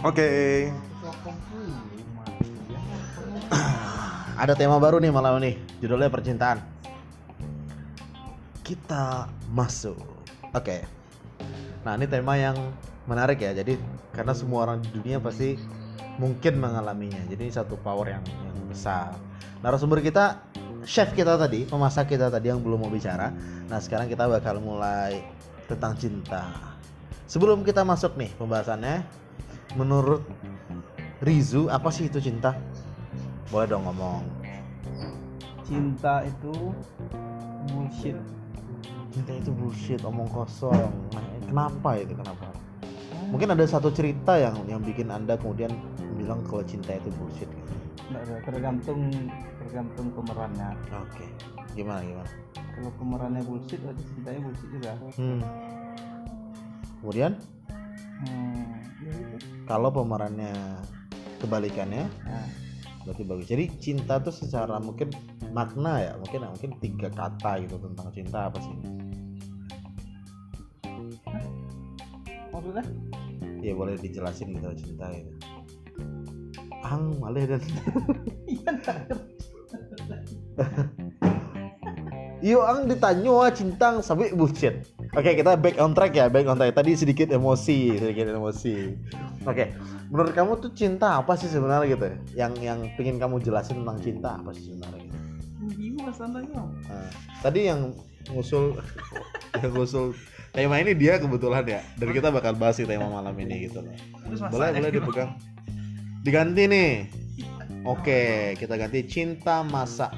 Oke. 0.00 0.28
Ada 4.40 4.56
tema 4.56 4.80
baru 4.80 4.96
nih 4.96 5.12
malam 5.12 5.36
ini. 5.44 5.60
Judulnya 5.84 6.08
percintaan. 6.08 6.64
Kita 8.64 9.28
masuk. 9.52 10.00
Oke. 10.56 10.88
Nah, 11.84 12.00
ini 12.00 12.08
tema 12.08 12.40
yang 12.40 12.56
menarik 13.04 13.44
ya. 13.44 13.52
Jadi 13.52 13.76
karena 14.16 14.32
semua 14.32 14.64
orang 14.64 14.80
di 14.80 14.88
dunia 14.88 15.20
pasti 15.20 15.60
mungkin 16.16 16.56
mengalaminya. 16.56 17.20
Jadi 17.28 17.52
ini 17.52 17.52
satu 17.52 17.76
power 17.76 18.08
yang, 18.08 18.24
yang 18.24 18.56
besar. 18.72 19.12
Narasumber 19.60 20.00
kita 20.00 20.40
chef 20.88 21.12
kita 21.12 21.36
tadi, 21.36 21.68
pemasak 21.68 22.08
kita 22.08 22.32
tadi 22.32 22.48
yang 22.48 22.64
belum 22.64 22.88
mau 22.88 22.88
bicara. 22.88 23.36
Nah, 23.68 23.76
sekarang 23.76 24.08
kita 24.08 24.24
bakal 24.24 24.64
mulai 24.64 25.28
tentang 25.68 25.92
cinta. 26.00 26.72
Sebelum 27.28 27.60
kita 27.68 27.84
masuk 27.84 28.16
nih 28.16 28.32
pembahasannya, 28.40 29.19
menurut 29.76 30.22
Rizu 31.20 31.68
apa 31.68 31.92
sih 31.92 32.08
itu 32.08 32.16
cinta? 32.22 32.56
Boleh 33.52 33.66
dong 33.68 33.84
ngomong. 33.84 34.24
cinta 35.70 36.26
itu 36.26 36.74
bullshit 37.70 38.18
Cinta 39.14 39.32
itu 39.38 39.50
bullshit, 39.54 40.02
omong 40.02 40.26
kosong. 40.30 40.90
Nah, 41.14 41.24
kenapa 41.46 41.98
itu? 41.98 42.14
Kenapa? 42.14 42.46
Mungkin 43.30 43.54
ada 43.54 43.62
satu 43.66 43.90
cerita 43.94 44.34
yang 44.38 44.58
yang 44.66 44.82
bikin 44.82 45.10
anda 45.10 45.38
kemudian 45.38 45.70
bilang 46.18 46.42
kalau 46.46 46.62
cinta 46.66 46.94
itu 46.98 47.10
bullshit. 47.18 47.46
Gitu. 47.46 47.70
Tergantung 48.42 49.10
tergantung 49.62 50.10
pemerannya 50.10 50.74
Oke, 50.98 51.22
gimana 51.78 52.02
gimana? 52.02 52.30
kalau 52.74 52.90
pemerannya 52.98 53.42
bullshit 53.46 53.78
berarti 53.86 54.02
cintanya 54.02 54.40
bullshit 54.42 54.70
juga 54.74 54.90
Hmm. 55.14 55.40
Kemudian 56.98 57.32
hmm. 58.26 58.79
Kalau 59.64 59.88
pemerannya 59.94 60.52
kebalikannya 61.40 62.04
Nah, 62.26 62.48
berarti 63.08 63.22
bagus. 63.24 63.46
Jadi 63.48 63.64
cinta 63.80 64.20
tuh 64.20 64.34
secara 64.34 64.76
mungkin 64.76 65.08
makna 65.56 66.04
ya, 66.04 66.12
mungkin 66.20 66.44
mungkin 66.46 66.70
tiga 66.84 67.08
kata 67.08 67.64
gitu 67.64 67.80
tentang 67.80 68.08
cinta 68.12 68.52
apa 68.52 68.60
sih? 68.60 68.76
maksudnya 72.60 72.84
Ya 73.60 73.76
boleh 73.76 73.96
dijelasin 74.00 74.56
gitu 74.56 74.72
cinta 74.72 75.12
gitu. 75.12 75.32
Ang 76.80 77.20
malah 77.20 77.44
dan 77.44 77.60
iya 78.52 78.72
Iyo 82.40 82.64
ang 82.64 82.88
ditanya 82.88 83.28
wah 83.28 83.52
cinta 83.52 84.00
sampai 84.00 84.32
bullshit. 84.32 84.80
Oke 85.10 85.34
kita 85.34 85.58
back 85.58 85.82
on 85.82 85.90
track 85.90 86.14
ya 86.14 86.30
back 86.30 86.46
on 86.46 86.54
track. 86.54 86.70
Tadi 86.70 86.94
sedikit 86.94 87.34
emosi 87.34 87.98
sedikit 87.98 88.30
emosi. 88.30 88.94
Oke 89.42 89.74
menurut 90.06 90.30
kamu 90.30 90.62
tuh 90.62 90.70
cinta 90.70 91.18
apa 91.18 91.34
sih 91.34 91.50
sebenarnya 91.50 91.98
gitu? 91.98 92.06
ya? 92.06 92.46
Yang 92.46 92.52
yang 92.62 92.78
pengen 92.94 93.16
kamu 93.18 93.42
jelasin 93.42 93.82
tentang 93.82 93.98
cinta 93.98 94.38
apa 94.38 94.54
sih 94.54 94.70
sebenarnya? 94.70 95.10
Gitu? 95.10 95.18
Nah, 96.86 97.10
tadi 97.42 97.60
yang 97.66 97.90
ngusul 98.30 98.78
yang 99.62 99.70
ngusul 99.74 100.14
tema 100.54 100.78
ini 100.78 100.94
dia 100.94 101.18
kebetulan 101.18 101.66
ya. 101.66 101.82
Dan 101.98 102.14
kita 102.14 102.30
bakal 102.30 102.54
bahas 102.54 102.78
sih 102.78 102.86
tema 102.86 103.10
malam 103.10 103.34
ini 103.34 103.66
gitu 103.66 103.82
loh. 103.82 103.94
Boleh 104.46 104.78
boleh 104.78 104.90
dipegang. 104.94 105.34
Diganti 106.22 106.70
nih. 106.70 106.90
Oke 107.82 108.54
kita 108.62 108.78
ganti 108.78 109.02
cinta 109.10 109.66
masa. 109.66 110.14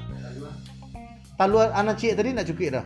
Taluan 1.33 1.73
anak 1.73 1.97
cik 1.97 2.13
tadi 2.13 2.29
nak 2.29 2.45
cukik 2.45 2.69
dah. 2.77 2.85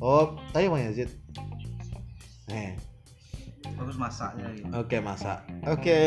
Oh, 0.00 0.34
tadi 0.56 0.66
mana 0.66 0.90
Zid? 0.96 1.12
Eh, 2.50 2.74
terus 3.62 3.94
masaknya 4.00 4.48
gitu 4.56 4.72
oke 4.72 4.96
masak. 5.04 5.44
Oke. 5.68 6.00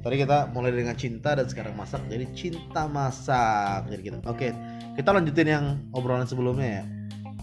Tadi 0.00 0.14
kita 0.16 0.48
mulai 0.54 0.70
dengan 0.70 0.94
cinta 0.94 1.34
dan 1.34 1.50
sekarang 1.50 1.74
masak. 1.74 2.06
Jadi 2.06 2.24
cinta 2.32 2.86
masak. 2.86 3.90
Jadi 3.90 4.02
kita. 4.06 4.16
Oke. 4.24 4.54
Kita 4.94 5.10
lanjutin 5.10 5.48
yang 5.50 5.64
obrolan 5.92 6.30
sebelumnya 6.30 6.80
ya. 6.80 6.84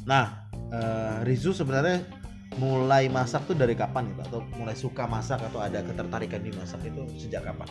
Nah, 0.07 0.25
eh, 0.71 1.15
Rizu 1.27 1.51
sebenarnya 1.51 2.07
mulai 2.55 3.11
masak 3.11 3.51
tuh 3.51 3.55
dari 3.55 3.75
kapan 3.75 4.15
gitu 4.15 4.21
atau 4.31 4.39
mulai 4.55 4.75
suka 4.79 5.03
masak 5.11 5.43
atau 5.43 5.59
ada 5.59 5.83
ketertarikan 5.83 6.39
di 6.39 6.55
masak 6.55 6.87
itu 6.87 7.03
sejak 7.19 7.43
kapan? 7.43 7.67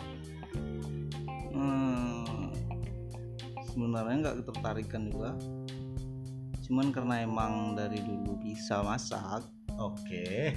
hmm, 1.55 2.53
sebenarnya 3.73 4.15
nggak 4.21 4.35
ketertarikan 4.43 5.01
juga 5.09 5.29
cuman 6.65 6.89
karena 6.89 7.21
emang 7.21 7.53
dari 7.73 7.99
dulu 7.99 8.37
bisa 8.37 8.81
masak 8.81 9.45
Oke. 9.75 10.55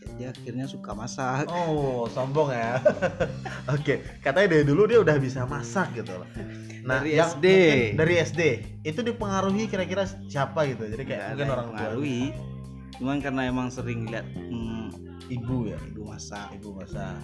jadi 0.00 0.32
akhirnya 0.32 0.64
suka 0.64 0.92
masak 0.92 1.44
Oh, 1.46 2.08
sombong 2.08 2.48
ya. 2.50 2.80
Oke, 3.74 4.00
katanya 4.18 4.56
dari 4.56 4.64
dulu 4.64 4.88
dia 4.88 4.96
udah 4.96 5.16
bisa 5.16 5.44
masak 5.44 5.92
gitu 5.92 6.16
loh. 6.16 6.24
Nah, 6.80 7.04
Dari 7.04 7.20
yang 7.20 7.28
SD. 7.30 7.46
dari 7.92 8.14
SD 8.16 8.40
itu 8.80 9.00
dipengaruhi 9.02 9.68
kira-kira 9.68 10.08
siapa 10.24 10.64
gitu. 10.64 10.88
Jadi 10.88 11.04
kayak 11.04 11.36
Nggak 11.36 11.36
mungkin 11.36 11.48
orang 11.50 11.60
yang 11.60 11.68
tua. 11.68 11.76
pengaruhi 11.76 12.22
cuman 12.96 13.16
karena 13.18 13.42
emang 13.44 13.68
sering 13.68 14.04
lihat 14.06 14.24
hmm, 14.28 14.88
Ibu 15.30 15.56
ya, 15.68 15.78
ibu 15.86 16.02
masak 16.02 16.56
ibu 16.56 16.72
masak. 16.72 17.20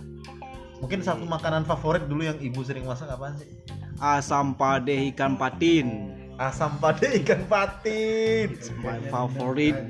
Mungkin 0.78 1.00
satu 1.00 1.24
makanan 1.24 1.64
favorit 1.64 2.04
dulu 2.04 2.22
yang 2.22 2.36
ibu 2.38 2.60
sering 2.60 2.84
masak 2.84 3.08
apa 3.08 3.32
sih? 3.34 3.48
asam 3.96 4.52
pade 4.52 4.92
ikan 5.10 5.40
patin 5.40 6.12
Asam 6.36 6.76
pade 6.76 7.08
ikan 7.24 7.48
patin. 7.48 8.60
My 8.84 9.00
favorite 9.08 9.80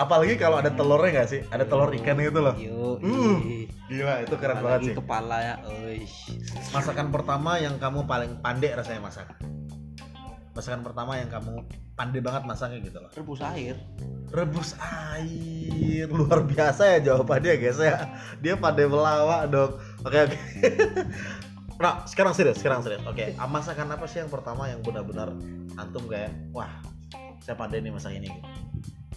Apalagi 0.00 0.34
kalau 0.40 0.60
ada 0.60 0.72
telurnya 0.72 1.20
nggak 1.20 1.28
sih? 1.28 1.40
Ada 1.52 1.68
telur 1.68 1.92
ikan 1.92 2.16
gitu 2.20 2.40
loh. 2.40 2.54
yo 2.56 2.96
Uh, 3.02 3.66
Gila, 3.88 4.24
itu 4.24 4.34
keren 4.40 4.60
banget 4.64 4.80
sih. 4.92 4.94
kepala 4.96 5.36
ya 5.42 5.54
oish. 5.84 6.38
Masakan 6.72 7.12
pertama 7.12 7.60
yang 7.60 7.76
kamu 7.76 8.04
paling 8.08 8.40
pandai 8.40 8.72
rasanya 8.72 9.04
masak. 9.04 9.28
Masakan 10.52 10.84
pertama 10.84 11.16
yang 11.16 11.28
kamu 11.32 11.64
pandai 11.96 12.20
banget 12.20 12.42
masaknya 12.44 12.78
gitu 12.84 12.98
loh. 13.00 13.10
rebus 13.12 13.40
air 13.44 13.76
Rebus 14.32 14.70
air 14.80 16.08
luar 16.08 16.44
biasa 16.44 16.96
ya 16.96 16.98
jawabannya 17.12 17.52
guys 17.60 17.80
ya. 17.80 18.08
Dia 18.40 18.56
pandai 18.56 18.88
melawak 18.88 19.52
dong. 19.52 19.76
Oke 20.04 20.18
oke. 20.30 20.38
Nah, 21.82 22.06
sekarang 22.06 22.30
serius, 22.30 22.62
sekarang 22.62 22.86
serius. 22.86 23.02
Oke, 23.10 23.34
ah, 23.34 23.50
masakan 23.50 23.90
apa 23.90 24.06
sih 24.06 24.22
yang 24.22 24.30
pertama 24.30 24.70
yang 24.70 24.78
benar-benar 24.86 25.34
antum 25.74 26.06
kayak 26.06 26.30
wah, 26.54 26.70
saya 27.42 27.58
pandai 27.58 27.82
nih 27.82 27.90
masak 27.90 28.14
ini 28.14 28.30
gitu. 28.30 28.50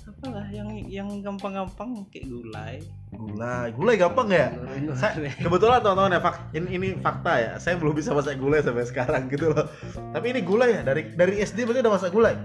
apalah 0.05 0.49
yang 0.49 0.69
yang 0.89 1.09
gampang-gampang 1.21 2.09
kayak 2.09 2.25
gulai 2.25 2.81
Gulai, 3.15 3.71
gulai 3.71 3.95
gampang 3.95 4.27
ya? 4.27 4.51
Saya, 4.99 5.29
kebetulan 5.39 5.79
teman-teman 5.79 6.17
ya 6.17 6.21
fak, 6.21 6.35
ini, 6.51 6.67
ini 6.75 6.87
fakta 6.99 7.33
ya. 7.39 7.51
Saya 7.61 7.79
belum 7.79 7.95
bisa 7.95 8.11
masak 8.11 8.41
gulai 8.41 8.59
sampai 8.59 8.83
sekarang 8.83 9.31
gitu 9.31 9.55
loh. 9.55 9.69
Tapi 10.11 10.35
ini 10.35 10.41
gulai 10.43 10.75
ya 10.75 10.81
dari 10.83 11.15
dari 11.15 11.39
SD 11.39 11.63
berarti 11.63 11.79
udah 11.85 11.93
masak 11.93 12.11
gulai. 12.11 12.35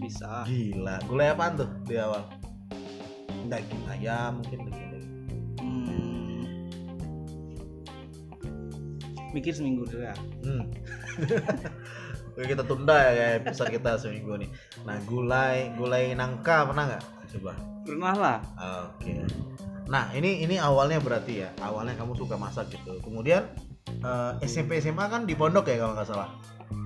bisa 0.00 0.48
Gila, 0.48 0.96
gulai 1.08 1.28
apaan 1.32 1.60
tuh 1.60 1.68
di 1.84 1.94
awal? 1.96 2.24
Daging 3.48 3.84
ayam 3.88 4.40
mungkin 4.40 4.68
daging 4.68 4.89
mikir 9.32 9.52
seminggu 9.54 9.86
dulu 9.86 10.02
ya 10.04 10.14
Hmm. 10.44 10.64
Oke, 12.30 12.56
kita 12.56 12.62
tunda 12.62 12.94
ya 12.94 13.10
kayak 13.12 13.34
episode 13.44 13.70
kita 13.74 13.90
seminggu 13.98 14.32
nih. 14.38 14.50
Nah, 14.86 14.96
gulai 15.04 15.74
gulai 15.74 16.14
nangka 16.14 16.64
pernah 16.64 16.84
nggak? 16.88 17.04
Coba. 17.36 17.52
pernah 17.86 18.14
lah 18.14 18.38
Oke. 18.94 19.22
Nah, 19.90 20.14
ini 20.14 20.46
ini 20.46 20.56
awalnya 20.56 21.02
berarti 21.02 21.42
ya. 21.42 21.50
Awalnya 21.58 21.98
kamu 21.98 22.14
suka 22.14 22.38
masak 22.38 22.70
gitu. 22.70 23.02
Kemudian 23.02 23.50
eh, 23.90 24.32
SMP 24.46 24.78
SMA 24.78 25.10
kan 25.10 25.26
di 25.26 25.34
pondok 25.34 25.66
ya 25.66 25.82
kalau 25.82 25.98
nggak 25.98 26.08
salah. 26.08 26.30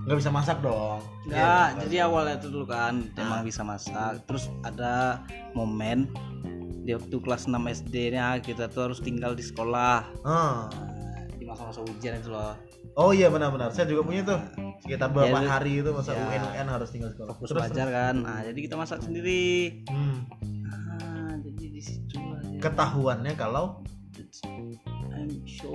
Nggak 0.08 0.18
bisa 0.24 0.30
masak 0.32 0.58
dong. 0.64 1.04
Enggak, 1.28 1.36
Iya, 1.38 1.80
jadi 1.84 1.96
awalnya 2.08 2.34
itu 2.40 2.48
dulu 2.48 2.66
kan 2.68 2.94
emang 3.20 3.44
bisa 3.44 3.60
masak. 3.60 4.24
Terus 4.24 4.48
ada 4.64 5.20
momen 5.52 6.08
di 6.84 6.92
waktu 6.92 7.16
kelas 7.16 7.48
6 7.48 7.56
SD-nya 7.84 8.40
kita 8.44 8.68
tuh 8.68 8.88
harus 8.90 9.00
tinggal 9.00 9.36
di 9.36 9.44
sekolah. 9.44 10.04
Ah. 10.24 10.68
Masa-masa 11.54 11.86
ujian 11.86 12.18
itu 12.18 12.34
loh. 12.34 12.58
Oh 12.98 13.14
iya 13.14 13.30
benar-benar. 13.30 13.70
Saya 13.70 13.86
juga 13.86 14.02
punya 14.02 14.26
tuh. 14.26 14.42
Sekitar 14.82 15.14
beberapa 15.14 15.38
Ya, 15.38 15.54
hari 15.54 15.78
itu 15.78 15.90
masa 15.94 16.18
ya. 16.18 16.26
UN 16.26 16.42
UN 16.50 16.66
harus 16.66 16.90
tinggal 16.90 17.14
sekolah. 17.14 17.38
Fokus 17.38 17.54
belajar 17.54 17.86
kan. 17.94 18.14
Nah, 18.26 18.42
jadi 18.42 18.58
kita 18.58 18.74
masak 18.74 19.06
sendiri. 19.06 19.86
Hmm. 19.86 20.26
Ah, 20.66 21.38
jadi 21.38 21.64
di 21.70 21.78
situ 21.78 22.18
dia. 22.18 22.58
Ketahuannya 22.58 23.38
kalau 23.38 23.86
I'm 25.14 25.30
so 25.46 25.70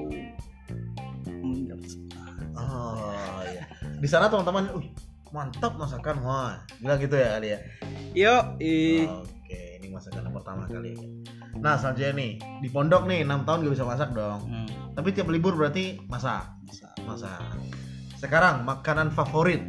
oh 2.59 3.41
iya. 3.47 3.63
Di 4.03 4.07
sana 4.11 4.27
teman-teman, 4.27 4.67
uh, 4.75 4.83
mantap 5.31 5.79
masakan 5.79 6.19
wah. 6.27 6.59
Bilang 6.83 6.99
gitu 6.99 7.15
ya 7.15 7.39
kali 7.39 7.47
ya. 7.55 7.59
Ih. 8.59 9.07
Oke, 9.07 9.79
ini 9.79 9.87
masakan 9.95 10.27
pertama 10.35 10.67
kali. 10.67 10.91
Nah, 11.59 11.75
selanjutnya 11.75 12.15
nih, 12.15 12.31
di 12.63 12.69
pondok 12.71 13.03
nih 13.03 13.27
6 13.27 13.43
tahun 13.43 13.59
gak 13.67 13.73
bisa 13.75 13.85
masak 13.87 14.09
dong. 14.15 14.39
Hmm. 14.47 14.67
Tapi 14.95 15.11
tiap 15.11 15.27
libur 15.27 15.59
berarti 15.59 15.99
masak. 16.07 16.47
Masak. 16.63 16.95
masak. 17.03 17.43
Sekarang 18.15 18.63
makanan 18.63 19.11
favorit. 19.11 19.59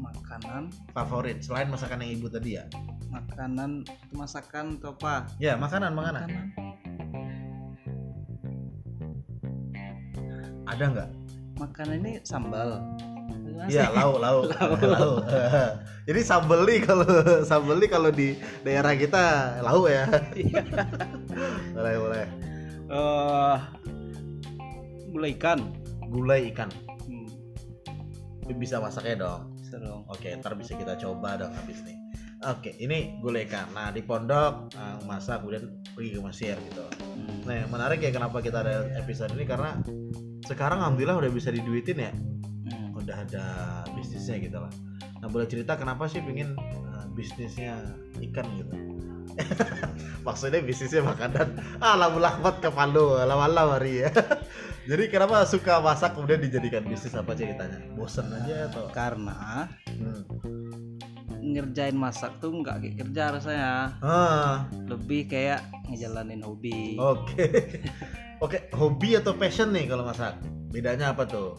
Makanan 0.00 0.72
favorit 0.96 1.44
selain 1.44 1.68
masakan 1.68 2.00
yang 2.00 2.16
ibu 2.16 2.32
tadi 2.32 2.56
ya. 2.56 2.64
Makanan 3.12 3.84
masakan 4.12 4.80
atau 4.80 4.96
apa? 4.96 5.28
Ya, 5.36 5.56
makanan, 5.56 5.92
makanan. 5.92 6.28
makanan. 6.28 6.68
Ada 10.68 10.84
nggak? 10.92 11.08
Makanan 11.60 11.94
ini 12.04 12.12
sambal. 12.24 12.84
Mas, 13.58 13.74
Iya, 13.74 13.90
lauk, 13.90 14.22
lauk, 14.22 14.44
lauk. 14.94 15.18
Jadi 16.08 16.20
sambeli 16.22 16.78
kalau 16.80 17.04
sambeli 17.42 17.90
kalau 17.90 18.08
di 18.08 18.38
daerah 18.62 18.94
kita 18.94 19.58
lauk 19.60 19.90
ya. 19.90 20.06
boleh, 21.74 21.94
boleh. 21.98 22.24
eh 22.88 23.56
gulai 25.10 25.34
ikan 25.36 25.58
Gulai 26.08 26.48
ikan. 26.54 26.70
hmm, 27.04 27.28
Bisa 28.56 28.80
masaknya 28.80 29.20
dong. 29.20 29.42
seru 29.60 30.00
Oke, 30.08 30.32
ntar 30.40 30.56
bisa 30.56 30.72
kita 30.72 30.96
coba 30.96 31.36
dong 31.36 31.52
habis 31.52 31.84
nih. 31.84 31.98
Oke, 32.48 32.72
ini 32.80 33.18
gulai 33.20 33.44
ikan. 33.44 33.68
Nah, 33.76 33.92
di 33.92 34.00
pondok 34.00 34.72
eh, 34.72 34.96
masak 35.04 35.44
kemudian 35.44 35.68
pergi 35.92 36.16
ke 36.16 36.20
Mesir 36.24 36.56
gitu. 36.56 36.86
Hmm. 36.96 37.44
Nah, 37.44 37.54
yang 37.60 37.68
menarik 37.68 38.00
ya 38.00 38.08
kenapa 38.08 38.40
kita 38.40 38.64
ada 38.64 38.88
episode 38.96 39.34
ini 39.36 39.44
karena 39.44 39.76
sekarang 40.48 40.80
alhamdulillah 40.80 41.20
udah 41.20 41.28
bisa 41.28 41.52
diduitin 41.52 41.98
ya. 42.00 42.12
Udah 43.08 43.24
ada 43.24 43.44
bisnisnya 43.96 44.36
gitu 44.36 44.60
lah. 44.60 44.68
Nah, 45.24 45.28
boleh 45.32 45.48
cerita 45.48 45.80
kenapa 45.80 46.04
sih 46.12 46.20
pingin 46.20 46.52
eh, 46.60 47.04
bisnisnya 47.16 47.80
ikan 48.20 48.44
gitu? 48.60 48.76
Maksudnya 50.28 50.60
bisnisnya 50.60 51.00
makanan. 51.00 51.56
Ah, 51.80 51.96
lamu 51.96 52.20
lakbat 52.20 52.60
ke 52.60 52.68
Palu, 52.68 53.16
lama 53.16 53.48
hari 53.48 54.04
ya. 54.04 54.12
Jadi 54.92 55.08
kenapa 55.08 55.48
suka 55.48 55.80
masak 55.80 56.20
kemudian 56.20 56.44
dijadikan 56.44 56.84
bisnis 56.84 57.16
apa 57.16 57.32
ceritanya? 57.32 57.80
Bosen 57.96 58.28
aja 58.28 58.68
atau? 58.68 58.92
karena 58.92 59.72
Hmm. 59.88 60.22
ngerjain 61.40 61.96
masak 61.96 62.44
tuh 62.44 62.52
nggak 62.60 62.76
kayak 62.84 62.96
kerja 63.02 63.22
rasanya 63.32 63.72
Ah, 64.04 64.68
lebih 64.84 65.32
kayak 65.32 65.64
ngejalanin 65.88 66.44
hobi 66.44 67.00
oke. 67.00 67.40
Oke, 68.38 68.70
hobi 68.70 69.18
atau 69.18 69.34
passion 69.34 69.74
nih 69.74 69.90
kalau 69.90 70.06
masak? 70.06 70.38
Bedanya 70.70 71.10
apa 71.10 71.26
tuh? 71.26 71.58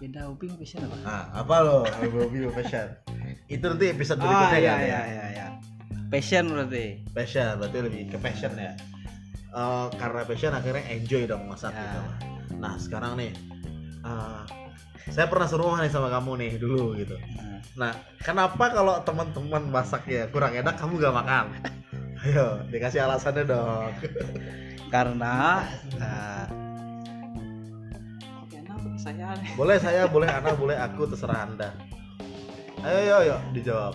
Beda 0.00 0.20
hobi 0.26 0.48
passion 0.56 0.80
apa 0.82 0.96
Ah, 1.04 1.24
apa 1.36 1.54
lo? 1.60 1.78
Hobi 1.84 2.48
passion? 2.50 2.88
Itu 3.46 3.64
nanti 3.68 3.92
episode 3.92 4.18
ah 4.18 4.24
berikutnya 4.24 4.58
iya 4.58 4.72
kan 4.72 4.80
iya 4.80 4.88
ya? 4.88 5.00
iya 5.04 5.24
iya 5.30 5.46
passion 6.10 6.44
berarti 6.50 7.06
Passion, 7.14 7.46
berarti 7.60 7.78
lebih 7.84 8.02
ke 8.10 8.18
passion 8.18 8.52
ya. 8.56 8.72
Eh, 9.50 9.86
karena 9.94 10.20
passion 10.24 10.50
akhirnya 10.50 10.82
enjoy 10.88 11.22
dong 11.24 11.46
masak 11.46 11.70
Ya. 11.70 11.82
gitu. 11.84 12.00
Nah, 12.58 12.74
sekarang 12.80 13.14
nih 13.14 13.30
eh, 14.02 14.40
saya 15.10 15.26
pernah 15.28 15.46
serumah 15.46 15.78
nih 15.80 15.92
sama 15.92 16.08
kamu 16.08 16.32
nih 16.40 16.52
dulu 16.58 16.96
gitu. 16.96 17.14
Nah, 17.14 17.48
Nah, 17.78 17.92
kenapa 18.18 18.72
kalau 18.72 18.98
teman-teman 19.04 19.68
masaknya 19.70 20.26
kurang 20.28 20.50
enak 20.50 20.74
kamu 20.74 20.98
gak 20.98 21.14
makan? 21.14 21.44
Ayo, 22.26 22.60
dikasih 22.68 23.06
alasannya 23.06 23.44
dong. 23.46 23.92
karena 24.90 25.62
bagi 25.94 26.66
saya 29.00 29.32
nih 29.40 29.56
Boleh 29.56 29.80
saya, 29.80 30.04
boleh 30.04 30.28
anak, 30.28 30.60
boleh 30.60 30.76
aku, 30.76 31.08
terserah 31.08 31.48
anda. 31.48 31.72
Ayo, 32.84 32.98
ayo, 33.00 33.14
ayo, 33.24 33.36
dijawab. 33.56 33.94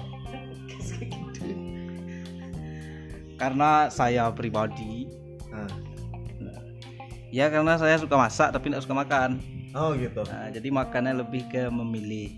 karena 3.35 3.91
saya 3.91 4.31
pribadi 4.31 5.11
Nah. 5.51 5.71
ya 7.31 7.51
karena 7.51 7.75
saya 7.79 7.99
suka 7.99 8.15
masak 8.15 8.51
tapi 8.51 8.71
tidak 8.71 8.83
suka 8.83 8.95
makan 8.95 9.39
Oh 9.75 9.91
gitu. 9.91 10.23
Nah, 10.23 10.47
jadi 10.55 10.71
makannya 10.71 11.19
lebih 11.19 11.51
ke 11.51 11.67
memilih 11.67 12.31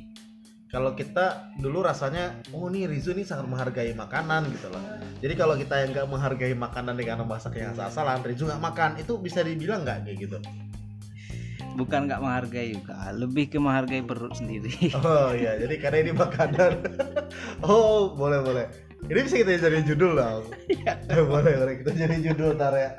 Kalau 0.74 0.98
kita 0.98 1.54
dulu 1.62 1.80
rasanya, 1.86 2.44
oh 2.52 2.68
nih 2.68 2.92
Rizu 2.92 3.16
ini 3.16 3.24
sangat 3.24 3.48
menghargai 3.48 3.96
makanan 3.96 4.52
gitu 4.52 4.68
loh. 4.68 4.84
Jadi 5.24 5.34
kalau 5.40 5.56
kita 5.56 5.80
yang 5.80 5.96
nggak 5.96 6.08
menghargai 6.12 6.52
makanan 6.52 7.00
dengan 7.00 7.24
masak 7.24 7.56
yang 7.56 7.72
asal-asalan, 7.72 8.20
Rizu 8.20 8.52
nggak 8.52 8.60
makan, 8.60 8.92
itu 9.00 9.16
bisa 9.16 9.46
dibilang 9.48 9.88
nggak 9.88 10.04
kayak 10.04 10.18
gitu? 10.28 10.38
Bukan 11.78 12.10
nggak 12.10 12.22
menghargai 12.26 12.74
juga 12.74 13.14
lebih 13.14 13.54
ke 13.54 13.62
menghargai 13.62 14.02
perut 14.02 14.34
sendiri 14.34 14.90
Oh 15.06 15.30
iya, 15.30 15.62
jadi 15.62 15.78
karena 15.78 15.98
ini 16.10 16.12
makanan. 16.18 16.74
oh 17.70 18.18
boleh 18.18 18.42
boleh. 18.42 18.66
Ini 19.08 19.20
bisa 19.22 19.38
kita 19.38 19.62
jadi 19.62 19.86
judul 19.86 20.18
dong. 20.18 20.44
Eh, 21.14 21.22
boleh 21.22 21.54
boleh 21.54 21.76
kita 21.86 21.94
jadi 21.94 22.18
judul 22.18 22.58
ntar 22.58 22.74
ya. 22.74 22.98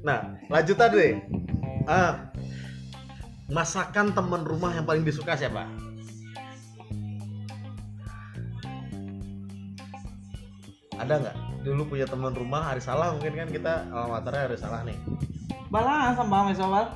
Nah 0.00 0.40
lanjutan 0.48 0.88
deh. 0.96 1.20
Ah, 1.84 2.32
masakan 3.52 4.16
teman 4.16 4.40
rumah 4.40 4.72
yang 4.72 4.88
paling 4.88 5.04
disuka 5.04 5.36
siapa? 5.36 5.68
Ada 10.96 11.14
nggak? 11.20 11.36
Dulu 11.68 11.92
punya 11.92 12.08
teman 12.08 12.32
rumah 12.32 12.72
hari 12.72 12.80
salah 12.80 13.12
mungkin 13.12 13.36
kan 13.36 13.48
kita 13.52 13.84
alma 13.92 14.16
maternya 14.16 14.48
hari 14.48 14.56
salah 14.56 14.80
nih. 14.88 14.96
balas 15.74 16.14
sama 16.14 16.46
mes 16.46 16.62
awal 16.62 16.86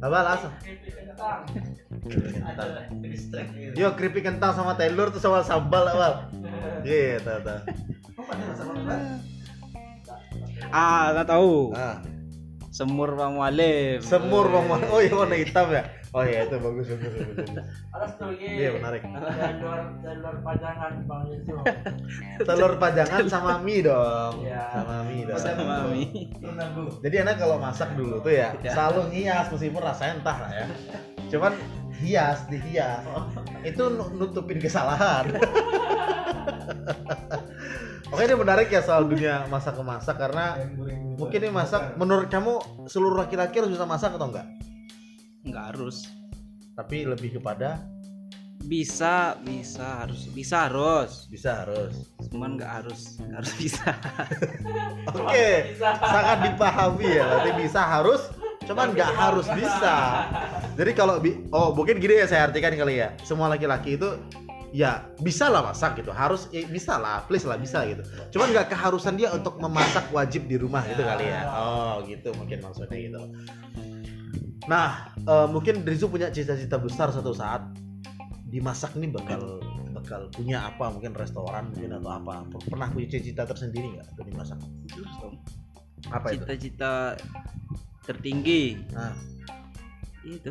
Apa 0.00 0.18
langsung? 0.22 0.52
Yo 3.76 3.92
keripik 3.98 4.24
kentang 4.24 4.54
sama 4.54 4.78
telur 4.78 5.10
tuh 5.10 5.20
sama 5.20 5.42
sambal 5.42 5.84
awal. 5.90 6.30
Iya, 6.86 7.18
tahu 7.20 7.40
tahu. 7.42 7.60
ah 10.72 11.14
nggak 11.14 11.28
tahu 11.30 11.70
Ah, 11.78 12.02
semur 12.74 13.14
bang 13.14 13.38
semur 14.02 14.50
bang 14.50 14.66
Oh 14.90 14.98
iya 14.98 15.14
warna 15.14 15.36
hitam 15.38 15.68
ya. 15.70 15.82
Oh 16.16 16.24
iya 16.24 16.48
itu 16.48 16.56
bagus 16.56 16.88
bagus 16.88 17.12
bagus. 17.12 17.48
Harus 17.92 18.12
tuh 18.16 18.32
Iya 18.32 18.72
menarik. 18.72 19.04
telur 19.04 19.80
telur 20.00 20.36
pajangan 20.40 20.92
bang 21.04 21.22
itu. 21.28 21.52
Telur 22.48 22.72
pajangan 22.80 23.24
sama 23.28 23.60
mie 23.60 23.84
dong. 23.84 24.40
Iya. 24.40 24.64
Sama 24.72 25.04
mie 25.04 25.28
dong. 25.28 25.36
sama 25.36 25.76
mie 25.92 26.24
Jadi 27.04 27.16
anak 27.20 27.36
kalau 27.36 27.60
masak 27.60 27.92
dulu 27.92 28.16
tuh 28.18 28.32
ya 28.32 28.56
Ya. 28.64 28.72
selalu 28.72 29.12
ngias 29.12 29.52
meskipun 29.52 29.82
rasanya 29.84 30.12
entah 30.16 30.36
lah 30.40 30.50
ya. 30.50 30.64
Cuman 31.28 31.52
hias 32.00 32.48
dihias 32.48 33.04
itu 33.62 33.84
nu- 33.86 34.12
nutupin 34.16 34.56
kesalahan. 34.56 35.28
Oke 38.06 38.22
ini 38.22 38.38
menarik 38.38 38.70
ya 38.70 38.80
soal 38.80 39.04
dunia 39.04 39.44
masak 39.50 39.76
memasak 39.76 40.16
karena 40.16 40.56
mungkin 41.18 41.42
ini 41.42 41.52
masak 41.52 41.98
menurut 41.98 42.30
kamu 42.30 42.56
seluruh 42.86 43.20
laki-laki 43.20 43.60
harus 43.60 43.74
bisa 43.74 43.84
masak 43.84 44.16
atau 44.16 44.30
enggak? 44.30 44.46
Nggak 45.46 45.64
harus 45.72 46.10
Tapi 46.74 47.08
lebih 47.08 47.40
kepada 47.40 47.80
bisa 48.60 49.38
bisa 49.40 50.02
harus 50.02 50.26
bisa 50.28 50.66
harus 50.66 51.30
bisa 51.30 51.62
harus. 51.62 51.94
cuman 52.28 52.58
nggak 52.58 52.68
harus 52.82 53.16
nggak 53.16 53.38
harus 53.38 53.54
bisa 53.54 53.88
Oke, 55.16 55.78
sangat 55.78 56.38
dipahami 56.44 57.06
ya. 57.14 57.24
Berarti 57.30 57.50
bisa 57.62 57.80
harus, 57.80 58.22
cuman 58.66 58.90
nggak 58.90 59.12
harus 59.14 59.46
bisa. 59.54 60.26
Jadi 60.74 60.90
kalau 60.92 61.22
bi- 61.22 61.46
oh 61.54 61.70
mungkin 61.72 62.02
gini 62.02 62.20
ya 62.20 62.26
saya 62.26 62.50
artikan 62.50 62.74
kali 62.74 62.98
ya. 62.98 63.14
Semua 63.22 63.46
laki-laki 63.46 63.94
itu 63.94 64.18
ya 64.74 65.06
bisa 65.22 65.46
lah 65.46 65.62
masak 65.62 66.02
gitu. 66.02 66.10
Harus 66.10 66.50
eh, 66.50 66.66
bisa 66.66 66.98
lah, 66.98 67.22
please 67.24 67.46
lah 67.46 67.54
bisa 67.54 67.86
gitu. 67.86 68.02
Cuman 68.34 68.50
nggak 68.50 68.74
keharusan 68.74 69.14
dia 69.14 69.30
untuk 69.30 69.62
memasak 69.62 70.10
wajib 70.10 70.50
di 70.50 70.58
rumah 70.58 70.82
gitu 70.90 71.06
kali 71.06 71.30
ya. 71.30 71.42
Oh 71.54 72.02
gitu 72.02 72.34
mungkin 72.34 72.58
maksudnya 72.60 72.98
gitu. 72.98 73.20
Nah 74.66 75.14
eh, 75.14 75.46
mungkin 75.50 75.86
Rizu 75.86 76.10
punya 76.10 76.30
cita-cita 76.30 76.76
besar 76.78 77.10
satu 77.14 77.30
saat 77.30 77.62
dimasak 78.46 78.94
ini 78.98 79.10
bakal 79.10 79.62
bakal 79.94 80.30
punya 80.34 80.66
apa? 80.66 80.90
Mungkin 80.92 81.14
restoran 81.14 81.70
mungkin 81.74 81.98
atau 81.98 82.10
apa? 82.10 82.46
Pernah 82.66 82.90
punya 82.90 83.06
cita-cita 83.10 83.46
tersendiri 83.46 83.96
nggak 83.96 84.06
untuk 84.14 84.26
dimasak? 84.26 84.58
Apa 86.10 86.34
itu? 86.34 86.42
Cita-cita 86.44 86.92
tertinggi. 88.06 88.78
Nah. 88.94 89.14
Itu. 90.26 90.50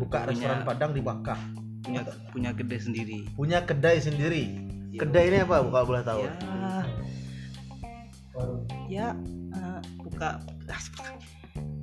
Buka 0.00 0.24
Punya- 0.24 0.32
restoran 0.32 0.58
padang 0.64 0.92
di 0.96 1.04
Makkah. 1.04 1.40
punya 1.80 2.04
punya 2.28 2.50
kedai 2.52 2.76
sendiri. 2.76 3.18
Punya 3.32 3.64
kedai 3.64 3.96
sendiri. 4.04 4.44
Kedai 5.00 5.32
ini 5.32 5.38
apa 5.40 5.64
kalau 5.64 5.86
boleh 5.88 6.04
tahu? 6.04 6.28
Ya. 6.28 6.34
Ya 8.90 9.06
eh, 9.56 9.80
buka 10.04 10.44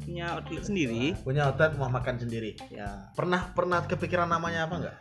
punya 0.08 0.40
outlet 0.40 0.64
sendiri. 0.64 1.04
Punya 1.20 1.52
outlet 1.52 1.76
mau 1.76 1.92
makan 1.92 2.16
sendiri. 2.16 2.56
Ya. 2.72 3.12
Pernah 3.12 3.52
pernah 3.52 3.84
kepikiran 3.84 4.32
namanya 4.32 4.64
apa 4.64 4.76
nggak? 4.80 4.96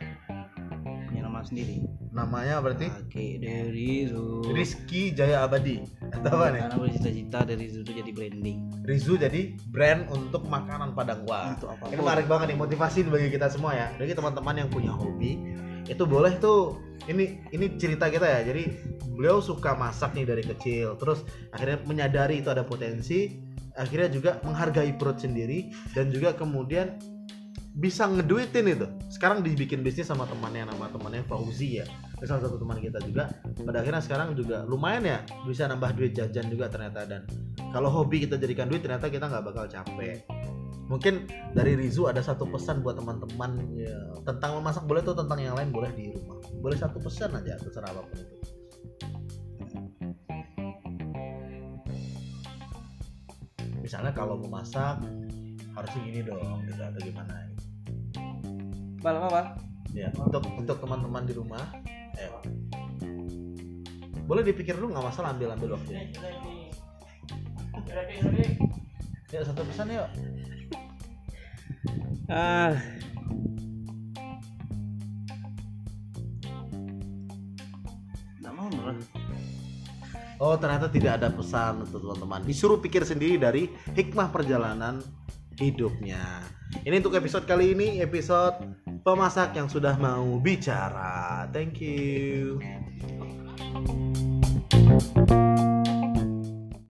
Punya 1.07 1.21
nama 1.23 1.39
sendiri. 1.47 1.87
Namanya 2.11 2.59
berarti? 2.59 2.91
Pakai 2.91 3.39
dari 3.39 4.11
Zu 4.11 4.51
Rizky 4.51 5.15
Jaya 5.15 5.47
Abadi. 5.47 5.79
Atau 6.11 6.35
apa 6.35 6.51
nih? 6.51 6.61
Karena 6.67 6.77
bercita-cita 6.83 7.39
dari 7.47 7.65
Zu 7.71 7.87
itu 7.87 7.91
jadi 8.03 8.11
branding. 8.11 8.59
Rizu 8.83 9.15
jadi 9.15 9.55
brand 9.71 10.11
untuk 10.11 10.43
makanan 10.43 10.91
Padang 10.91 11.23
Wah 11.23 11.55
Untuk 11.55 11.71
apa 11.71 11.87
pun. 11.87 11.95
ini 11.95 12.03
menarik 12.03 12.27
banget 12.27 12.51
nih 12.51 12.59
motivasi 12.59 13.07
bagi 13.07 13.31
kita 13.31 13.47
semua 13.47 13.71
ya. 13.79 13.87
Jadi 13.95 14.11
teman-teman 14.11 14.59
yang 14.59 14.67
punya 14.67 14.91
hobi 14.91 15.39
itu 15.87 16.03
boleh 16.03 16.35
tuh 16.43 16.83
ini 17.07 17.39
ini 17.55 17.79
cerita 17.79 18.11
kita 18.11 18.27
ya. 18.27 18.39
Jadi 18.43 18.67
beliau 19.15 19.39
suka 19.39 19.71
masak 19.71 20.11
nih 20.19 20.27
dari 20.27 20.43
kecil. 20.43 20.99
Terus 20.99 21.23
akhirnya 21.55 21.79
menyadari 21.87 22.43
itu 22.43 22.51
ada 22.51 22.67
potensi 22.67 23.46
akhirnya 23.77 24.09
juga 24.09 24.31
menghargai 24.41 24.97
perut 24.97 25.21
sendiri 25.21 25.71
dan 25.93 26.09
juga 26.09 26.33
kemudian 26.33 26.97
bisa 27.77 28.09
ngeduitin 28.09 28.73
itu. 28.73 28.87
Sekarang 29.13 29.45
dibikin 29.45 29.85
bisnis 29.85 30.09
sama 30.09 30.25
temannya 30.25 30.65
nama 30.65 30.89
temannya 30.89 31.21
Fauzi 31.29 31.79
ya. 31.79 31.85
Salah 32.25 32.41
satu 32.41 32.57
teman 32.57 32.81
kita 32.81 32.97
juga. 33.05 33.29
Pada 33.61 33.85
akhirnya 33.85 34.01
sekarang 34.01 34.33
juga 34.33 34.65
lumayan 34.65 35.05
ya 35.05 35.19
bisa 35.45 35.69
nambah 35.69 35.93
duit 35.93 36.17
jajan 36.17 36.49
juga 36.49 36.73
ternyata. 36.73 37.05
Dan 37.05 37.29
kalau 37.69 37.93
hobi 37.93 38.25
kita 38.25 38.41
jadikan 38.41 38.65
duit 38.65 38.81
ternyata 38.81 39.13
kita 39.13 39.29
nggak 39.29 39.45
bakal 39.45 39.69
capek. 39.69 40.25
Mungkin 40.89 41.29
dari 41.53 41.77
Rizu 41.77 42.09
ada 42.09 42.23
satu 42.23 42.47
pesan 42.47 42.79
buat 42.79 42.97
teman-teman 42.97 43.59
ya, 43.77 43.93
tentang 44.25 44.57
memasak. 44.57 44.87
Boleh 44.89 45.05
tuh 45.05 45.13
tentang 45.13 45.37
yang 45.37 45.53
lain 45.53 45.69
boleh 45.69 45.93
di 45.93 46.09
rumah. 46.09 46.41
Boleh 46.57 46.79
satu 46.81 46.97
pesan 46.97 47.37
aja 47.37 47.61
terserah 47.61 47.93
apa 47.93 48.01
pun 48.09 48.17
itu 48.17 48.56
misalnya 53.87 54.11
kalau 54.11 54.35
mau 54.43 54.59
masak 54.59 54.99
harusnya 55.71 55.99
gini 56.03 56.19
dong 56.27 56.59
gitu 56.67 56.81
atau 56.83 56.99
gimana 56.99 57.47
Bal 58.99 59.15
apa 59.15 59.55
ya 59.95 60.11
untuk 60.19 60.43
untuk 60.59 60.75
teman-teman 60.83 61.23
di 61.23 61.31
rumah 61.31 61.63
ya. 62.19 62.27
boleh 64.27 64.43
dipikir 64.43 64.75
dulu 64.75 64.91
nggak 64.91 65.07
masalah 65.07 65.31
ambil 65.31 65.55
ambil 65.55 65.79
waktu 65.79 65.91
Ini, 65.95 66.03
ini, 66.03 66.29
ini. 66.35 66.55
Ready, 67.87 68.15
ready. 68.27 68.47
ya 69.31 69.39
satu 69.47 69.63
pesan 69.63 69.95
yuk 69.95 70.09
Ah. 72.27 72.75
Oh 80.37 80.53
ternyata 80.57 80.85
tidak 80.89 81.21
ada 81.21 81.33
pesan 81.33 81.81
untuk 81.85 82.01
teman-teman. 82.05 82.45
Disuruh 82.45 82.77
pikir 82.77 83.01
sendiri 83.01 83.41
dari 83.41 83.69
hikmah 83.97 84.29
perjalanan 84.29 85.01
hidupnya. 85.57 86.45
Ini 86.85 86.99
untuk 87.01 87.17
episode 87.17 87.47
kali 87.49 87.73
ini 87.73 88.03
Episode 88.03 88.61
pemasak 89.01 89.57
yang 89.57 89.65
sudah 89.65 89.97
mau 89.97 90.37
bicara. 90.37 91.49
Thank 91.49 91.81
you 91.81 92.61